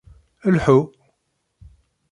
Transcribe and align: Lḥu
Lḥu 0.53 0.67